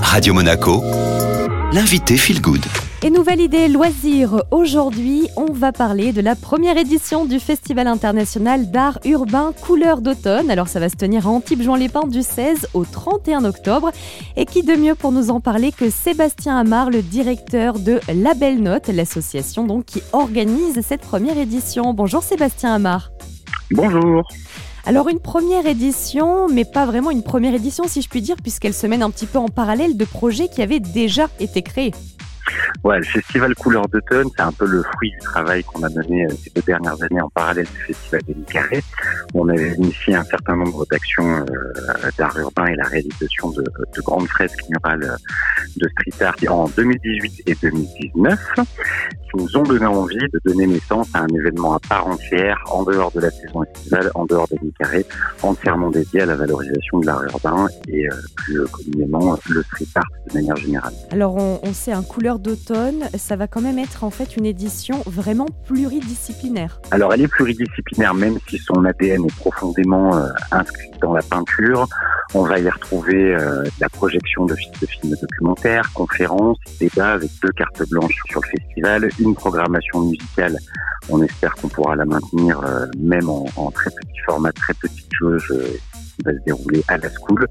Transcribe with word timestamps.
Radio 0.00 0.32
Monaco, 0.32 0.82
l'invité 1.72 2.16
Feel 2.16 2.40
Good. 2.40 2.64
Et 3.02 3.10
nouvelle 3.10 3.40
idée 3.40 3.68
loisir, 3.68 4.44
aujourd'hui 4.50 5.28
on 5.36 5.52
va 5.52 5.72
parler 5.72 6.12
de 6.12 6.20
la 6.20 6.36
première 6.36 6.76
édition 6.76 7.24
du 7.24 7.40
Festival 7.40 7.86
international 7.86 8.70
d'art 8.70 8.98
urbain 9.04 9.52
Couleur 9.60 10.02
d'automne. 10.02 10.50
Alors 10.50 10.68
ça 10.68 10.78
va 10.78 10.88
se 10.88 10.94
tenir 10.94 11.26
à 11.26 11.30
Antibes-Juan-les-Pins 11.30 12.06
du 12.06 12.22
16 12.22 12.68
au 12.74 12.84
31 12.84 13.44
octobre. 13.44 13.90
Et 14.36 14.46
qui 14.46 14.62
de 14.62 14.74
mieux 14.74 14.94
pour 14.94 15.10
nous 15.10 15.30
en 15.30 15.40
parler 15.40 15.72
que 15.72 15.90
Sébastien 15.90 16.56
Amar, 16.56 16.90
le 16.90 17.02
directeur 17.02 17.78
de 17.78 18.00
La 18.14 18.34
Belle 18.34 18.62
Note, 18.62 18.88
l'association 18.88 19.64
donc 19.64 19.84
qui 19.86 20.02
organise 20.12 20.80
cette 20.82 21.02
première 21.02 21.38
édition. 21.38 21.92
Bonjour 21.92 22.22
Sébastien 22.22 22.74
Amar. 22.74 23.10
Bonjour. 23.70 24.22
Alors 24.86 25.08
une 25.08 25.18
première 25.18 25.66
édition, 25.66 26.46
mais 26.46 26.66
pas 26.66 26.84
vraiment 26.84 27.10
une 27.10 27.22
première 27.22 27.54
édition 27.54 27.84
si 27.88 28.02
je 28.02 28.08
puis 28.08 28.20
dire, 28.20 28.36
puisqu'elle 28.42 28.74
se 28.74 28.86
mène 28.86 29.02
un 29.02 29.10
petit 29.10 29.24
peu 29.24 29.38
en 29.38 29.48
parallèle 29.48 29.96
de 29.96 30.04
projets 30.04 30.48
qui 30.48 30.60
avaient 30.60 30.80
déjà 30.80 31.30
été 31.40 31.62
créés. 31.62 31.92
Ouais, 32.84 32.98
le 32.98 33.04
festival 33.04 33.54
Couleur 33.54 33.88
d'automne, 33.88 34.28
c'est 34.36 34.42
un 34.42 34.52
peu 34.52 34.66
le 34.66 34.82
fruit 34.82 35.10
du 35.10 35.18
travail 35.18 35.64
qu'on 35.64 35.82
a 35.82 35.88
mené 35.88 36.26
euh, 36.26 36.28
ces 36.30 36.50
deux 36.50 36.62
dernières 36.62 37.02
années 37.02 37.20
en 37.20 37.30
parallèle 37.30 37.66
du 37.66 37.94
festival 37.94 38.20
des 38.26 38.34
Carré. 38.44 38.82
On 39.34 39.48
a 39.48 39.56
initié 39.56 40.14
un 40.14 40.24
certain 40.24 40.56
nombre 40.56 40.86
d'actions 40.90 41.38
euh, 41.38 42.10
d'art 42.18 42.38
urbain 42.38 42.66
et 42.66 42.76
la 42.76 42.84
réalisation 42.84 43.50
de, 43.50 43.62
de 43.62 44.00
grandes 44.02 44.28
fresques 44.28 44.64
murales 44.68 45.04
euh, 45.04 45.16
de 45.76 45.88
street 45.88 46.24
art 46.24 46.36
en 46.48 46.68
2018 46.68 47.42
et 47.46 47.54
2019 47.60 48.38
qui 48.56 49.42
nous 49.42 49.56
ont 49.56 49.62
donné 49.62 49.86
envie 49.86 50.16
de 50.16 50.40
donner 50.44 50.66
naissance 50.66 51.08
à 51.14 51.20
un 51.22 51.28
événement 51.28 51.74
à 51.74 51.80
part 51.80 52.06
entière 52.06 52.62
en 52.70 52.84
dehors 52.84 53.10
de 53.12 53.20
la 53.20 53.30
saison 53.30 53.64
estivale, 53.64 54.10
en 54.14 54.26
dehors 54.26 54.46
des 54.48 54.58
carrés, 54.78 55.06
entièrement 55.42 55.90
dédié 55.90 56.22
à 56.22 56.26
la 56.26 56.36
valorisation 56.36 57.00
de 57.00 57.06
l'art 57.06 57.24
urbain 57.24 57.66
et 57.88 58.06
plus 58.36 58.64
communément 58.66 59.36
le 59.48 59.62
street 59.62 59.86
art 59.96 60.04
de 60.28 60.34
manière 60.34 60.56
générale. 60.56 60.92
Alors 61.10 61.36
on, 61.36 61.72
sait 61.72 61.92
un 61.92 62.02
couleur 62.02 62.38
d'automne, 62.44 63.08
ça 63.16 63.36
va 63.36 63.48
quand 63.48 63.62
même 63.62 63.78
être 63.78 64.04
en 64.04 64.10
fait 64.10 64.36
une 64.36 64.44
édition 64.44 65.02
vraiment 65.06 65.46
pluridisciplinaire. 65.66 66.78
Alors 66.90 67.12
elle 67.14 67.22
est 67.22 67.28
pluridisciplinaire 67.28 68.14
même 68.14 68.38
si 68.48 68.58
son 68.58 68.84
ADN 68.84 69.24
est 69.24 69.36
profondément 69.36 70.14
euh, 70.16 70.28
inscrit 70.52 70.90
dans 71.00 71.14
la 71.14 71.22
peinture. 71.22 71.88
On 72.34 72.42
va 72.42 72.58
y 72.58 72.68
retrouver 72.68 73.34
euh, 73.34 73.64
la 73.80 73.88
projection 73.88 74.44
de, 74.44 74.54
films 74.54 75.14
documentaires, 75.20 75.90
conférences, 75.94 76.58
débats 76.78 77.14
avec 77.14 77.30
deux 77.42 77.52
cartes 77.52 77.88
blanches 77.88 78.20
sur 78.28 78.40
le 78.42 78.58
festival, 78.58 79.08
une 79.18 79.34
programmation 79.34 80.00
musicale. 80.00 80.58
On 81.08 81.22
espère 81.22 81.54
qu'on 81.54 81.68
pourra 81.68 81.96
la 81.96 82.04
maintenir 82.04 82.60
euh, 82.60 82.86
même 82.98 83.28
en, 83.30 83.70
très 83.70 83.90
petit 83.90 84.20
format, 84.26 84.52
très 84.52 84.74
petite 84.74 85.08
jauge 85.18 85.52
qui 86.16 86.24
va 86.24 86.32
se 86.32 86.38
dérouler 86.44 86.82
à 86.88 86.98
la 86.98 87.08
school. 87.10 87.46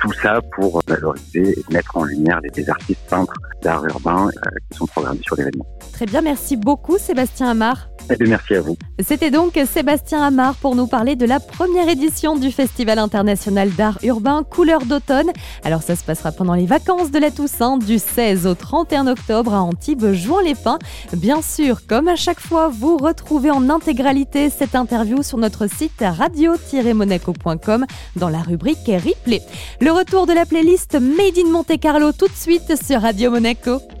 Tout 0.00 0.12
ça 0.14 0.40
pour 0.56 0.82
valoriser 0.86 1.58
et 1.58 1.72
mettre 1.72 1.96
en 1.96 2.04
lumière 2.04 2.40
les, 2.40 2.70
artistes 2.70 3.00
peintres 3.08 3.34
d'art 3.62 3.84
urbain 3.86 4.28
euh, 4.28 4.50
qui 4.70 4.78
sont 4.78 4.86
programmés 4.86 5.20
sur 5.22 5.36
l'événement. 5.36 5.66
Très 5.92 6.06
bien, 6.06 6.22
merci 6.22 6.56
beaucoup 6.56 6.98
Sébastien 6.98 7.50
Amar. 7.50 7.89
Eh 8.10 8.24
merci 8.26 8.54
à 8.54 8.60
vous. 8.60 8.76
C'était 8.98 9.30
donc 9.30 9.58
Sébastien 9.70 10.22
Amar 10.22 10.56
pour 10.56 10.74
nous 10.74 10.86
parler 10.86 11.14
de 11.14 11.26
la 11.26 11.38
première 11.38 11.88
édition 11.88 12.36
du 12.36 12.50
Festival 12.50 12.98
international 12.98 13.70
d'art 13.70 13.98
urbain 14.02 14.42
Couleur 14.42 14.84
d'automne. 14.84 15.30
Alors 15.64 15.82
ça 15.82 15.94
se 15.94 16.02
passera 16.02 16.32
pendant 16.32 16.54
les 16.54 16.66
vacances 16.66 17.10
de 17.10 17.18
la 17.18 17.30
Toussaint 17.30 17.78
du 17.78 17.98
16 17.98 18.46
au 18.46 18.54
31 18.54 19.06
octobre 19.06 19.54
à 19.54 19.62
Antibes, 19.62 20.12
Jouan-les-Pins. 20.12 20.78
Bien 21.12 21.40
sûr, 21.40 21.86
comme 21.86 22.08
à 22.08 22.16
chaque 22.16 22.40
fois, 22.40 22.68
vous 22.68 22.96
retrouvez 22.96 23.50
en 23.50 23.70
intégralité 23.70 24.50
cette 24.50 24.74
interview 24.74 25.22
sur 25.22 25.38
notre 25.38 25.68
site 25.68 26.02
radio-monaco.com 26.02 27.86
dans 28.16 28.28
la 28.28 28.40
rubrique 28.40 28.86
replay. 28.86 29.40
Le 29.80 29.92
retour 29.92 30.26
de 30.26 30.32
la 30.32 30.46
playlist 30.46 30.94
Made 30.94 31.38
in 31.38 31.50
Monte 31.50 31.78
Carlo 31.80 32.12
tout 32.12 32.28
de 32.28 32.36
suite 32.36 32.74
sur 32.84 33.02
Radio 33.02 33.30
Monaco. 33.30 33.80